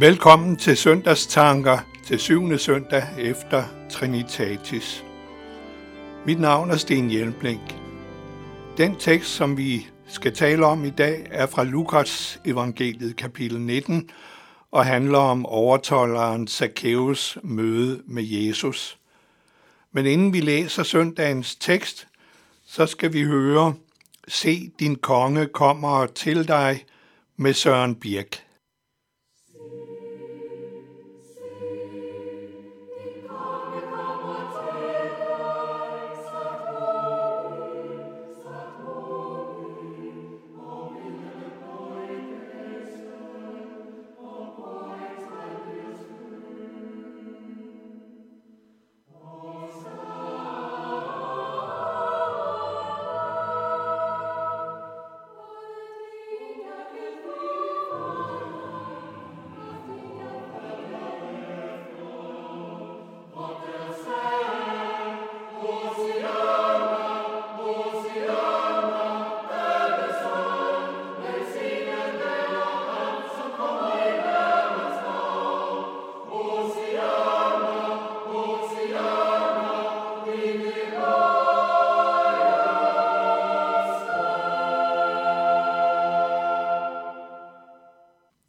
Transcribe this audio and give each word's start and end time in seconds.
Velkommen 0.00 0.56
til 0.56 0.76
søndagstanker 0.76 1.78
til 2.06 2.18
syvende 2.18 2.58
søndag 2.58 3.04
efter 3.18 3.64
Trinitatis. 3.90 5.04
Mit 6.26 6.40
navn 6.40 6.70
er 6.70 6.76
Sten 6.76 7.10
Hjelmblink. 7.10 7.76
Den 8.76 8.96
tekst, 8.96 9.30
som 9.30 9.56
vi 9.56 9.86
skal 10.06 10.34
tale 10.34 10.66
om 10.66 10.84
i 10.84 10.90
dag, 10.90 11.26
er 11.30 11.46
fra 11.46 11.64
Lukas 11.64 12.40
evangeliet 12.44 13.16
kapitel 13.16 13.60
19 13.60 14.10
og 14.70 14.86
handler 14.86 15.18
om 15.18 15.46
overtolleren 15.46 16.48
Zacchaeus 16.48 17.38
møde 17.42 18.02
med 18.06 18.22
Jesus. 18.22 18.98
Men 19.92 20.06
inden 20.06 20.32
vi 20.32 20.40
læser 20.40 20.82
søndagens 20.82 21.56
tekst, 21.56 22.08
så 22.66 22.86
skal 22.86 23.12
vi 23.12 23.22
høre, 23.22 23.74
se 24.28 24.70
din 24.78 24.96
konge 24.96 25.46
kommer 25.46 26.06
til 26.06 26.48
dig 26.48 26.84
med 27.36 27.54
Søren 27.54 27.94
Birk. 27.94 28.49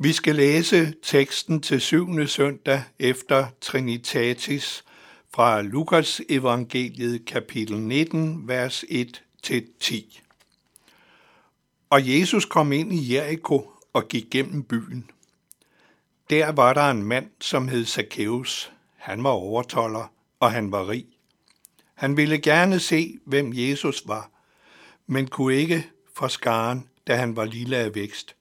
Vi 0.03 0.13
skal 0.13 0.35
læse 0.35 0.93
teksten 1.03 1.61
til 1.61 1.81
syvende 1.81 2.27
søndag 2.27 2.83
efter 2.99 3.47
Trinitatis 3.61 4.83
fra 5.33 5.61
Lukas 5.61 6.21
evangeliet 6.29 7.25
kapitel 7.25 7.79
19, 7.79 8.47
vers 8.47 8.83
1-10. 9.47 10.21
Og 11.89 12.09
Jesus 12.09 12.45
kom 12.45 12.71
ind 12.71 12.93
i 12.93 13.15
Jericho 13.15 13.69
og 13.93 14.07
gik 14.07 14.25
gennem 14.31 14.63
byen. 14.63 15.09
Der 16.29 16.51
var 16.51 16.73
der 16.73 16.89
en 16.89 17.03
mand, 17.03 17.29
som 17.41 17.67
hed 17.67 17.85
Zacchaeus. 17.85 18.71
Han 18.95 19.23
var 19.23 19.29
overtoller, 19.29 20.13
og 20.39 20.51
han 20.51 20.71
var 20.71 20.89
rig. 20.89 21.05
Han 21.93 22.17
ville 22.17 22.37
gerne 22.37 22.79
se, 22.79 23.19
hvem 23.25 23.51
Jesus 23.53 24.07
var, 24.07 24.31
men 25.07 25.27
kunne 25.27 25.55
ikke 25.55 25.87
for 26.15 26.27
skaren, 26.27 26.87
da 27.07 27.15
han 27.15 27.35
var 27.35 27.45
lille 27.45 27.77
af 27.77 27.95
vækst– 27.95 28.35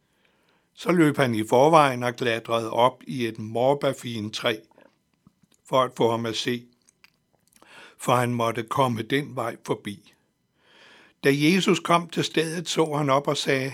så 0.80 0.92
løb 0.92 1.16
han 1.16 1.34
i 1.34 1.46
forvejen 1.46 2.02
og 2.02 2.16
klatrede 2.16 2.70
op 2.70 3.02
i 3.06 3.26
et 3.26 3.38
morbafin 3.38 4.30
træ 4.30 4.56
for 5.68 5.82
at 5.82 5.92
få 5.96 6.10
ham 6.10 6.26
at 6.26 6.36
se, 6.36 6.64
for 7.98 8.14
han 8.14 8.34
måtte 8.34 8.62
komme 8.62 9.02
den 9.02 9.36
vej 9.36 9.56
forbi. 9.66 10.14
Da 11.24 11.30
Jesus 11.32 11.80
kom 11.80 12.08
til 12.08 12.24
stedet, 12.24 12.68
så 12.68 12.94
han 12.94 13.10
op 13.10 13.28
og 13.28 13.36
sagde, 13.36 13.72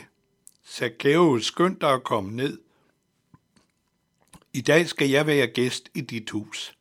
Zacchaeus, 0.69 1.47
skynd 1.47 1.81
dig 1.81 1.93
at 1.93 2.05
komme 2.05 2.37
ned. 2.37 2.59
I 4.53 4.61
dag 4.61 4.89
skal 4.89 5.09
jeg 5.09 5.27
være 5.27 5.47
gæst 5.47 5.89
i 5.95 6.01
dit 6.01 6.31
hus. 6.31 6.77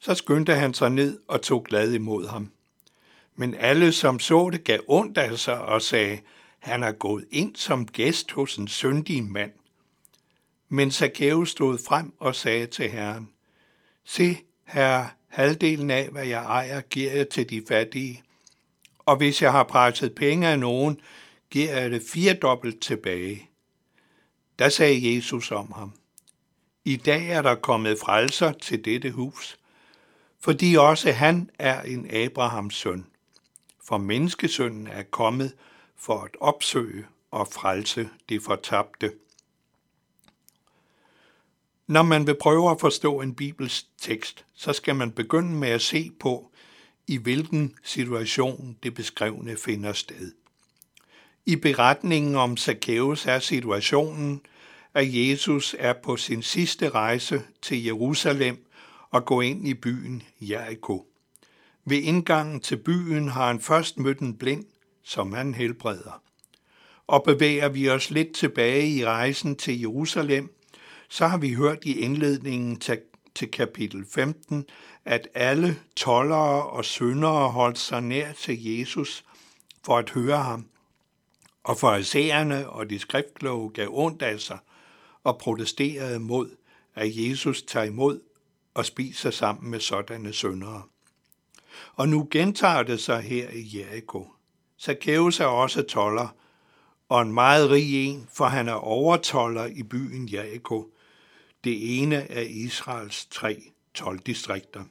Så 0.00 0.14
skyndte 0.14 0.54
han 0.54 0.74
sig 0.74 0.90
ned 0.90 1.20
og 1.28 1.42
tog 1.42 1.64
glad 1.64 1.92
imod 1.92 2.26
ham. 2.28 2.52
Men 3.36 3.54
alle, 3.54 3.92
som 3.92 4.18
så 4.18 4.50
det, 4.50 4.64
gav 4.64 4.80
ondt 4.86 5.18
af 5.18 5.38
sig 5.38 5.60
og 5.60 5.82
sagde, 5.82 6.20
han 6.64 6.82
er 6.82 6.92
gået 6.92 7.24
ind 7.30 7.56
som 7.56 7.86
gæst 7.86 8.32
hos 8.32 8.56
en 8.56 8.68
syndig 8.68 9.24
mand. 9.24 9.52
Men 10.68 10.90
Zacchaeus 10.90 11.50
stod 11.50 11.78
frem 11.78 12.12
og 12.18 12.34
sagde 12.34 12.66
til 12.66 12.90
Herren, 12.90 13.30
Se, 14.04 14.38
herre, 14.64 15.10
halvdelen 15.28 15.90
af, 15.90 16.08
hvad 16.08 16.26
jeg 16.26 16.44
ejer, 16.44 16.80
giver 16.80 17.12
jeg 17.12 17.28
til 17.28 17.50
de 17.50 17.62
fattige. 17.68 18.22
Og 18.98 19.16
hvis 19.16 19.42
jeg 19.42 19.52
har 19.52 19.64
presset 19.64 20.14
penge 20.14 20.48
af 20.48 20.58
nogen, 20.58 21.00
giver 21.50 21.80
jeg 21.80 21.90
det 21.90 22.02
firedobbelt 22.12 22.82
tilbage. 22.82 23.50
Da 24.58 24.68
sagde 24.68 25.16
Jesus 25.16 25.52
om 25.52 25.72
ham, 25.72 25.92
I 26.84 26.96
dag 26.96 27.28
er 27.28 27.42
der 27.42 27.54
kommet 27.54 27.98
frelser 27.98 28.52
til 28.52 28.84
dette 28.84 29.10
hus, 29.10 29.58
fordi 30.40 30.74
også 30.74 31.12
han 31.12 31.50
er 31.58 31.82
en 31.82 32.10
Abrahams 32.14 32.74
søn. 32.74 33.06
For 33.84 33.98
menneskesønnen 33.98 34.86
er 34.86 35.02
kommet 35.02 35.54
for 35.96 36.20
at 36.20 36.36
opsøge 36.40 37.06
og 37.30 37.48
frelse 37.48 38.10
det 38.28 38.42
fortabte. 38.42 39.12
Når 41.86 42.02
man 42.02 42.26
vil 42.26 42.36
prøve 42.40 42.70
at 42.70 42.80
forstå 42.80 43.20
en 43.20 43.34
bibels 43.34 43.86
tekst, 43.98 44.44
så 44.54 44.72
skal 44.72 44.96
man 44.96 45.12
begynde 45.12 45.52
med 45.52 45.68
at 45.68 45.82
se 45.82 46.10
på, 46.20 46.50
i 47.06 47.16
hvilken 47.16 47.74
situation 47.82 48.78
det 48.82 48.94
beskrevne 48.94 49.56
finder 49.56 49.92
sted. 49.92 50.32
I 51.46 51.56
beretningen 51.56 52.34
om 52.34 52.56
Zacchaeus 52.56 53.26
er 53.26 53.38
situationen, 53.38 54.40
at 54.94 55.14
Jesus 55.14 55.76
er 55.78 55.92
på 55.92 56.16
sin 56.16 56.42
sidste 56.42 56.88
rejse 56.88 57.42
til 57.62 57.84
Jerusalem 57.84 58.66
og 59.10 59.24
går 59.24 59.42
ind 59.42 59.68
i 59.68 59.74
byen 59.74 60.22
Jericho. 60.40 61.06
Ved 61.84 61.98
indgangen 61.98 62.60
til 62.60 62.76
byen 62.76 63.28
har 63.28 63.46
han 63.46 63.60
først 63.60 63.98
mødt 63.98 64.18
en 64.18 64.36
blind, 64.36 64.64
som 65.04 65.32
han 65.32 65.54
helbreder. 65.54 66.22
Og 67.06 67.22
bevæger 67.24 67.68
vi 67.68 67.88
os 67.88 68.10
lidt 68.10 68.34
tilbage 68.34 68.88
i 68.88 69.04
rejsen 69.04 69.56
til 69.56 69.80
Jerusalem, 69.80 70.54
så 71.08 71.26
har 71.26 71.38
vi 71.38 71.54
hørt 71.54 71.78
i 71.82 71.98
indledningen 71.98 72.76
til, 72.76 73.00
til 73.34 73.50
kapitel 73.50 74.06
15, 74.10 74.64
at 75.04 75.28
alle 75.34 75.78
tollere 75.96 76.62
og 76.62 76.84
syndere 76.84 77.50
holdt 77.50 77.78
sig 77.78 78.02
nær 78.02 78.32
til 78.32 78.64
Jesus 78.64 79.24
for 79.84 79.98
at 79.98 80.10
høre 80.10 80.42
ham. 80.42 80.66
Og 81.64 81.78
farisæerne 81.78 82.70
og 82.70 82.90
de 82.90 82.98
skriftkloge 82.98 83.70
gav 83.70 83.88
ondt 83.92 84.22
af 84.22 84.40
sig 84.40 84.58
og 85.24 85.38
protesterede 85.38 86.18
mod, 86.18 86.50
at 86.94 87.16
Jesus 87.16 87.62
tager 87.62 87.86
imod 87.86 88.20
og 88.74 88.86
spiser 88.86 89.30
sammen 89.30 89.70
med 89.70 89.80
sådanne 89.80 90.32
syndere. 90.32 90.82
Og 91.94 92.08
nu 92.08 92.28
gentager 92.30 92.82
det 92.82 93.00
sig 93.00 93.20
her 93.22 93.50
i 93.50 93.78
Jericho. 93.78 94.33
Zacchaeus 94.80 95.40
er 95.40 95.46
også 95.46 95.82
toller, 95.82 96.28
og 97.08 97.22
en 97.22 97.32
meget 97.32 97.70
rig 97.70 98.06
en, 98.06 98.28
for 98.32 98.44
han 98.44 98.68
er 98.68 98.72
overtoller 98.72 99.66
i 99.66 99.82
byen 99.82 100.28
Jericho, 100.32 100.88
det 101.64 102.02
ene 102.02 102.30
af 102.30 102.46
Israels 102.50 103.26
tre 103.26 103.62
tolvdistrikter. 103.94 104.84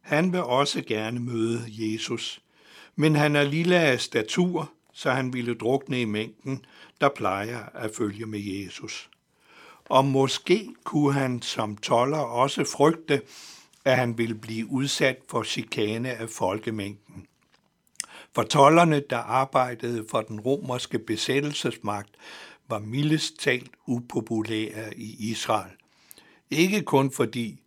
Han 0.00 0.32
vil 0.32 0.42
også 0.42 0.82
gerne 0.82 1.20
møde 1.20 1.64
Jesus, 1.68 2.42
men 2.96 3.16
han 3.16 3.36
er 3.36 3.42
lille 3.42 3.76
af 3.76 4.00
statur, 4.00 4.72
så 4.92 5.10
han 5.10 5.32
ville 5.32 5.54
drukne 5.54 6.00
i 6.00 6.04
mængden, 6.04 6.64
der 7.00 7.08
plejer 7.08 7.64
at 7.74 7.90
følge 7.94 8.26
med 8.26 8.40
Jesus. 8.40 9.10
Og 9.84 10.04
måske 10.04 10.74
kunne 10.84 11.12
han 11.12 11.42
som 11.42 11.76
toller 11.76 12.18
også 12.18 12.64
frygte, 12.64 13.22
at 13.84 13.96
han 13.96 14.18
ville 14.18 14.34
blive 14.34 14.66
udsat 14.66 15.18
for 15.28 15.42
chikane 15.42 16.10
af 16.10 16.28
folkemængden. 16.30 17.27
For 18.34 18.42
tollerne, 18.42 19.02
der 19.10 19.16
arbejdede 19.16 20.04
for 20.10 20.20
den 20.20 20.40
romerske 20.40 20.98
besættelsesmagt, 20.98 22.10
var 22.68 22.78
mildest 22.78 23.38
talt 23.38 23.70
upopulære 23.86 24.98
i 24.98 25.30
Israel. 25.30 25.70
Ikke 26.50 26.82
kun 26.82 27.12
fordi 27.12 27.60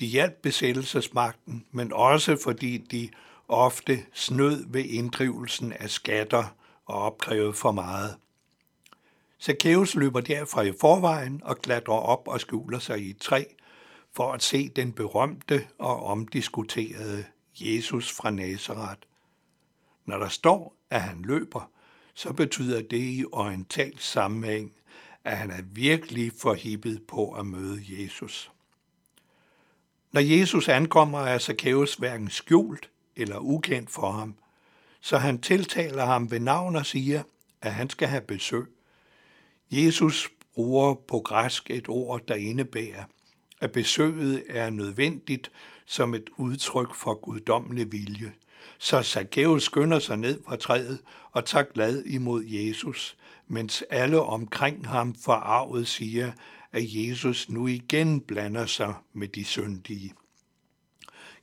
de 0.00 0.06
hjalp 0.06 0.34
besættelsesmagten, 0.42 1.64
men 1.70 1.92
også 1.92 2.36
fordi 2.44 2.78
de 2.78 3.08
ofte 3.48 3.98
snød 4.12 4.64
ved 4.68 4.84
inddrivelsen 4.84 5.72
af 5.72 5.90
skatter 5.90 6.44
og 6.86 6.94
opkrævede 7.02 7.52
for 7.52 7.72
meget. 7.72 8.16
Zacchaeus 9.42 9.94
løber 9.94 10.20
derfra 10.20 10.62
i 10.62 10.72
forvejen 10.80 11.40
og 11.44 11.58
klatrer 11.58 11.94
op 11.94 12.28
og 12.28 12.40
skjuler 12.40 12.78
sig 12.78 13.00
i 13.00 13.10
et 13.10 13.18
træ 13.18 13.44
for 14.12 14.32
at 14.32 14.42
se 14.42 14.68
den 14.68 14.92
berømte 14.92 15.66
og 15.78 16.04
omdiskuterede 16.04 17.24
Jesus 17.60 18.12
fra 18.12 18.30
Nazareth. 18.30 19.00
Når 20.06 20.18
der 20.18 20.28
står, 20.28 20.76
at 20.90 21.02
han 21.02 21.22
løber, 21.22 21.70
så 22.14 22.32
betyder 22.32 22.82
det 22.82 23.00
i 23.00 23.24
oriental 23.32 23.98
sammenhæng, 23.98 24.72
at 25.24 25.36
han 25.36 25.50
er 25.50 25.62
virkelig 25.62 26.32
forhippet 26.38 27.02
på 27.08 27.32
at 27.32 27.46
møde 27.46 27.82
Jesus. 27.88 28.50
Når 30.12 30.20
Jesus 30.20 30.68
ankommer, 30.68 31.18
er 31.18 31.38
Zacchaeus 31.38 31.94
hverken 31.94 32.30
skjult 32.30 32.90
eller 33.16 33.38
ukendt 33.38 33.90
for 33.90 34.10
ham, 34.10 34.34
så 35.00 35.18
han 35.18 35.40
tiltaler 35.40 36.04
ham 36.04 36.30
ved 36.30 36.40
navn 36.40 36.76
og 36.76 36.86
siger, 36.86 37.22
at 37.62 37.74
han 37.74 37.90
skal 37.90 38.08
have 38.08 38.20
besøg. 38.20 38.66
Jesus 39.70 40.30
bruger 40.54 40.94
på 40.94 41.20
græsk 41.20 41.70
et 41.70 41.88
ord, 41.88 42.26
der 42.28 42.34
indebærer, 42.34 43.04
at 43.60 43.72
besøget 43.72 44.44
er 44.48 44.70
nødvendigt 44.70 45.50
som 45.86 46.14
et 46.14 46.30
udtryk 46.36 46.94
for 46.94 47.14
guddommelig 47.14 47.92
vilje. 47.92 48.32
Så 48.78 49.02
Zacchaeus 49.02 49.62
skynder 49.62 49.98
sig 49.98 50.16
ned 50.16 50.40
fra 50.46 50.56
træet 50.56 50.98
og 51.32 51.44
tager 51.44 51.64
glad 51.74 52.04
imod 52.04 52.44
Jesus, 52.44 53.16
mens 53.48 53.84
alle 53.90 54.20
omkring 54.20 54.88
ham 54.88 55.14
forarvet 55.24 55.88
siger, 55.88 56.32
at 56.72 56.82
Jesus 56.84 57.48
nu 57.48 57.66
igen 57.66 58.20
blander 58.20 58.66
sig 58.66 58.94
med 59.12 59.28
de 59.28 59.44
syndige. 59.44 60.12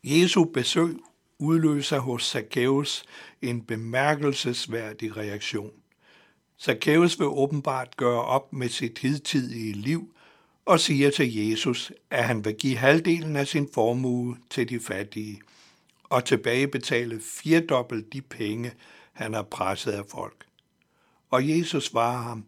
Jesu 0.03 0.43
besøg 0.43 0.95
udløser 1.39 1.99
hos 1.99 2.23
Zacchaeus 2.23 3.03
en 3.41 3.61
bemærkelsesværdig 3.61 5.17
reaktion. 5.17 5.71
Zacchaeus 6.61 7.19
vil 7.19 7.27
åbenbart 7.27 7.97
gøre 7.97 8.21
op 8.21 8.53
med 8.53 8.69
sit 8.69 8.99
hidtidige 8.99 9.73
liv 9.73 10.13
og 10.65 10.79
siger 10.79 11.11
til 11.11 11.35
Jesus, 11.35 11.91
at 12.09 12.23
han 12.23 12.45
vil 12.45 12.55
give 12.55 12.77
halvdelen 12.77 13.35
af 13.35 13.47
sin 13.47 13.69
formue 13.73 14.37
til 14.49 14.69
de 14.69 14.79
fattige 14.79 15.41
og 16.13 16.25
tilbagebetale 16.25 17.21
firedobbelt 17.21 18.13
de 18.13 18.21
penge, 18.21 18.73
han 19.13 19.33
har 19.33 19.43
presset 19.43 19.91
af 19.91 20.05
folk. 20.05 20.45
Og 21.29 21.49
Jesus 21.49 21.85
svarer 21.85 22.21
ham, 22.21 22.45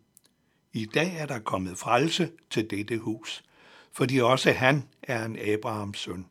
i 0.74 0.86
dag 0.86 1.16
er 1.18 1.26
der 1.26 1.40
kommet 1.40 1.78
frelse 1.78 2.32
til 2.50 2.70
dette 2.70 2.98
hus, 2.98 3.44
fordi 3.92 4.20
også 4.20 4.52
han 4.52 4.88
er 5.04 5.26
en 5.26 5.40
Abrahams 5.40 6.00
søn. 6.00 6.26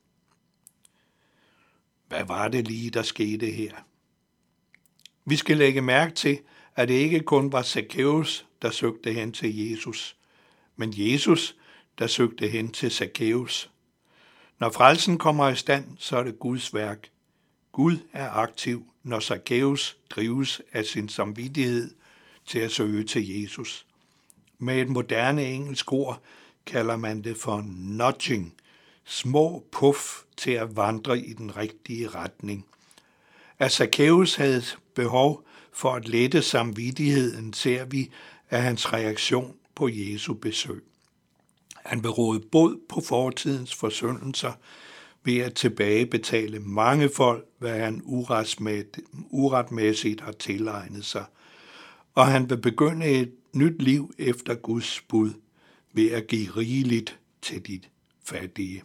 Hvad 2.08 2.24
var 2.24 2.48
det 2.48 2.68
lige, 2.68 2.90
der 2.90 3.02
skete 3.02 3.46
her? 3.46 3.72
Vi 5.24 5.36
skal 5.36 5.56
lægge 5.56 5.82
mærke 5.82 6.14
til, 6.14 6.38
at 6.76 6.88
det 6.88 6.94
ikke 6.94 7.20
kun 7.20 7.52
var 7.52 7.62
Zacchaeus, 7.62 8.46
der 8.62 8.70
søgte 8.70 9.12
hen 9.12 9.32
til 9.32 9.56
Jesus, 9.56 10.16
men 10.76 10.92
Jesus, 10.96 11.56
der 11.98 12.06
søgte 12.06 12.48
hen 12.48 12.72
til 12.72 12.90
Zacchaeus. 12.90 13.70
Når 14.58 14.70
frelsen 14.70 15.18
kommer 15.18 15.48
i 15.48 15.56
stand, 15.56 15.84
så 15.98 16.16
er 16.16 16.22
det 16.22 16.38
Guds 16.38 16.74
værk. 16.74 17.13
Gud 17.74 17.98
er 18.12 18.30
aktiv, 18.30 18.86
når 19.02 19.20
Zacchaeus 19.20 19.96
drives 20.10 20.60
af 20.72 20.84
sin 20.84 21.08
samvittighed 21.08 21.94
til 22.46 22.58
at 22.58 22.72
søge 22.72 23.04
til 23.04 23.40
Jesus. 23.40 23.86
Med 24.58 24.80
et 24.80 24.88
moderne 24.88 25.44
engelsk 25.44 25.92
ord 25.92 26.22
kalder 26.66 26.96
man 26.96 27.24
det 27.24 27.36
for 27.36 27.64
nudging, 27.66 28.54
små 29.04 29.64
puff 29.72 30.22
til 30.36 30.50
at 30.50 30.76
vandre 30.76 31.18
i 31.18 31.32
den 31.32 31.56
rigtige 31.56 32.08
retning. 32.08 32.66
At 33.58 33.72
Zacchaeus 33.72 34.34
havde 34.34 34.62
behov 34.94 35.44
for 35.72 35.94
at 35.94 36.08
lette 36.08 36.42
samvittigheden, 36.42 37.52
ser 37.52 37.84
vi 37.84 38.10
af 38.50 38.62
hans 38.62 38.92
reaktion 38.92 39.56
på 39.74 39.88
Jesu 39.88 40.34
besøg. 40.34 40.84
Han 41.74 42.02
vil 42.02 42.10
råde 42.10 42.40
bod 42.40 42.78
på 42.88 43.00
fortidens 43.00 43.74
forsyndelser 43.74 44.52
ved 45.24 45.38
at 45.38 45.54
tilbagebetale 45.54 46.60
mange 46.60 47.08
folk, 47.08 47.46
hvad 47.58 47.78
han 47.78 48.02
uretmæssigt 49.30 50.20
har 50.20 50.32
tilegnet 50.32 51.04
sig. 51.04 51.24
Og 52.14 52.26
han 52.26 52.50
vil 52.50 52.58
begynde 52.58 53.06
et 53.06 53.32
nyt 53.52 53.82
liv 53.82 54.14
efter 54.18 54.54
Guds 54.54 55.00
bud 55.08 55.30
ved 55.92 56.10
at 56.10 56.26
give 56.26 56.50
rigeligt 56.50 57.18
til 57.42 57.66
de 57.66 57.80
fattige. 58.24 58.82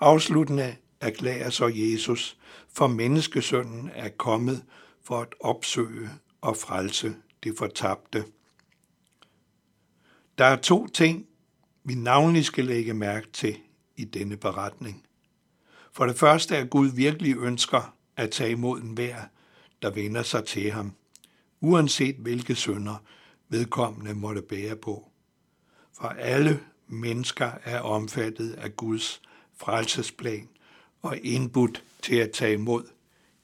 Afsluttende 0.00 0.76
erklærer 1.00 1.50
så 1.50 1.72
Jesus, 1.74 2.36
for 2.72 2.86
menneskesønnen 2.86 3.90
er 3.94 4.08
kommet 4.08 4.64
for 5.02 5.20
at 5.20 5.34
opsøge 5.40 6.10
og 6.40 6.56
frelse 6.56 7.14
det 7.42 7.54
fortabte. 7.58 8.24
Der 10.38 10.44
er 10.44 10.56
to 10.56 10.86
ting, 10.86 11.26
vi 11.84 11.94
navnlig 11.94 12.44
skal 12.44 12.64
lægge 12.64 12.94
mærke 12.94 13.26
til 13.32 13.56
i 13.96 14.04
denne 14.04 14.36
beretning. 14.36 15.04
For 15.92 16.06
det 16.06 16.18
første 16.18 16.56
er 16.56 16.64
Gud 16.64 16.88
virkelig 16.88 17.36
ønsker 17.36 17.94
at 18.16 18.30
tage 18.30 18.50
imod 18.50 18.80
en 18.80 18.92
hver, 18.92 19.16
der 19.82 19.90
vender 19.90 20.22
sig 20.22 20.44
til 20.44 20.70
ham, 20.70 20.92
uanset 21.60 22.16
hvilke 22.16 22.54
sønder 22.54 23.02
vedkommende 23.48 24.14
måtte 24.14 24.42
bære 24.42 24.76
på. 24.76 25.10
For 26.00 26.08
alle 26.08 26.60
mennesker 26.88 27.50
er 27.64 27.80
omfattet 27.80 28.52
af 28.52 28.76
Guds 28.76 29.22
frelsesplan 29.56 30.48
og 31.02 31.18
indbudt 31.18 31.84
til 32.02 32.16
at 32.16 32.30
tage 32.30 32.54
imod 32.54 32.84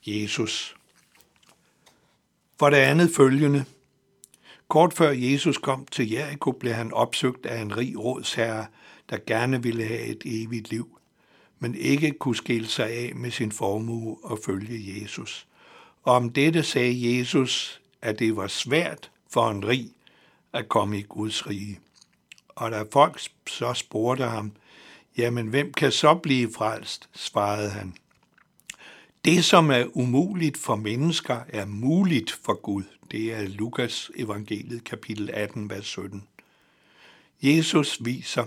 Jesus. 0.06 0.76
For 2.58 2.70
det 2.70 2.76
andet 2.76 3.10
følgende. 3.16 3.64
Kort 4.68 4.94
før 4.94 5.10
Jesus 5.10 5.58
kom 5.58 5.86
til 5.86 6.10
Jericho, 6.10 6.52
blev 6.52 6.72
han 6.72 6.92
opsøgt 6.92 7.46
af 7.46 7.60
en 7.60 7.76
rig 7.76 7.98
rådsherre, 7.98 8.66
der 9.10 9.18
gerne 9.26 9.62
ville 9.62 9.84
have 9.84 10.00
et 10.00 10.22
evigt 10.24 10.70
liv, 10.70 10.98
men 11.58 11.74
ikke 11.74 12.12
kunne 12.12 12.36
skille 12.36 12.68
sig 12.68 12.90
af 12.90 13.12
med 13.14 13.30
sin 13.30 13.52
formue 13.52 14.16
og 14.22 14.38
følge 14.46 15.02
Jesus. 15.02 15.46
Og 16.02 16.14
om 16.14 16.30
dette 16.30 16.62
sagde 16.62 17.18
Jesus, 17.18 17.80
at 18.02 18.18
det 18.18 18.36
var 18.36 18.46
svært 18.46 19.10
for 19.30 19.50
en 19.50 19.68
rig 19.68 19.90
at 20.52 20.68
komme 20.68 20.98
i 20.98 21.02
Guds 21.02 21.46
rige. 21.46 21.80
Og 22.48 22.70
da 22.70 22.84
folk 22.92 23.20
så 23.46 23.74
spurgte 23.74 24.24
ham, 24.24 24.52
Jamen, 25.16 25.46
hvem 25.46 25.72
kan 25.72 25.92
så 25.92 26.14
blive 26.14 26.52
frelst? 26.52 27.08
svarede 27.14 27.70
han. 27.70 27.94
Det, 29.24 29.44
som 29.44 29.70
er 29.70 29.96
umuligt 29.96 30.56
for 30.56 30.76
mennesker, 30.76 31.40
er 31.48 31.64
muligt 31.64 32.30
for 32.30 32.60
Gud. 32.60 32.82
Det 33.10 33.34
er 33.34 33.48
Lukas 33.48 34.10
evangeliet 34.16 34.84
kapitel 34.84 35.30
18, 35.32 35.70
vers 35.70 35.86
17. 35.86 36.24
Jesus 37.42 37.98
viser, 38.04 38.44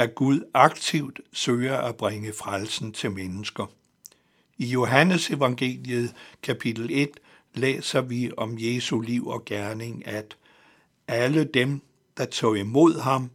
at 0.00 0.14
Gud 0.14 0.40
aktivt 0.54 1.20
søger 1.32 1.76
at 1.78 1.96
bringe 1.96 2.32
frelsen 2.32 2.92
til 2.92 3.10
mennesker. 3.10 3.66
I 4.58 4.66
Johannes 4.66 5.30
evangeliet 5.30 6.14
kapitel 6.42 6.88
1 6.90 7.10
læser 7.54 8.00
vi 8.00 8.30
om 8.36 8.56
Jesu 8.58 9.00
liv 9.00 9.26
og 9.26 9.44
gerning, 9.44 10.06
at 10.06 10.36
alle 11.08 11.44
dem, 11.44 11.80
der 12.16 12.24
tog 12.24 12.58
imod 12.58 13.00
ham, 13.00 13.30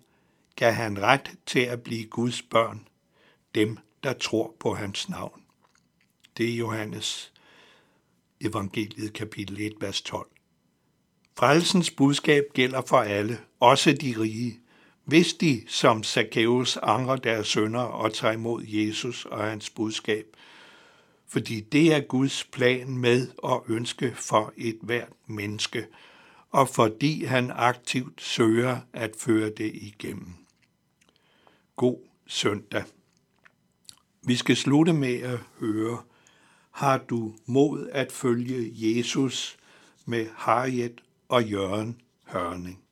gav 0.56 0.74
han 0.74 1.02
ret 1.02 1.32
til 1.46 1.60
at 1.60 1.82
blive 1.82 2.06
Guds 2.06 2.42
børn, 2.42 2.88
dem, 3.56 3.78
der 4.04 4.14
tror 4.14 4.56
på 4.60 4.74
hans 4.74 5.10
navn. 5.10 5.42
Det 6.38 6.50
er 6.50 6.56
Johannes 6.56 7.34
evangeliet 8.42 9.14
kapitel 9.14 9.62
1, 9.62 9.74
vers 9.80 10.02
12. 10.02 10.28
Frelsens 11.38 11.92
budskab 11.92 12.44
gælder 12.54 12.82
for 12.82 12.98
alle, 12.98 13.40
også 13.60 13.94
de 13.94 14.16
rige, 14.20 14.60
hvis 15.06 15.34
de, 15.34 15.64
som 15.68 16.04
Zacchaeus, 16.04 16.78
angrer 16.84 17.16
deres 17.16 17.48
sønder 17.48 17.82
og 17.82 18.14
tager 18.14 18.34
imod 18.34 18.64
Jesus 18.68 19.26
og 19.26 19.44
hans 19.44 19.70
budskab, 19.70 20.26
fordi 21.28 21.62
det 21.62 21.94
er 21.94 22.00
Guds 22.00 22.44
plan 22.44 22.98
med 22.98 23.28
og 23.38 23.66
ønske 23.70 24.14
for 24.16 24.54
et 24.58 24.80
hvert 24.82 25.14
menneske, 25.28 25.88
og 26.52 26.70
fordi 26.70 27.24
han 27.24 27.52
aktivt 27.56 28.22
søger 28.22 28.80
at 28.94 29.12
føre 29.18 29.50
det 29.50 29.72
igennem 29.74 30.46
god 31.76 32.00
søndag. 32.28 32.84
Vi 34.24 34.36
skal 34.36 34.56
slutte 34.56 34.94
med 34.94 35.22
at 35.22 35.40
høre, 35.60 35.98
har 36.72 36.98
du 36.98 37.36
mod 37.46 37.90
at 37.92 38.12
følge 38.12 38.72
Jesus 38.74 39.58
med 40.06 40.28
Harriet 40.36 41.02
og 41.30 41.44
Jørgen 41.44 42.02
Hørning? 42.24 42.85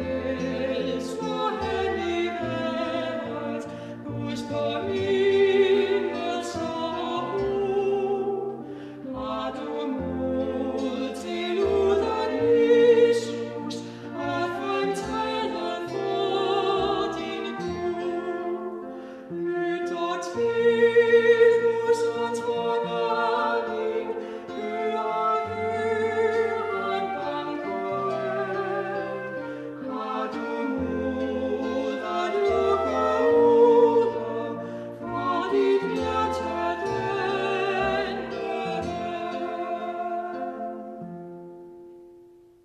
Yeah. 0.00 0.79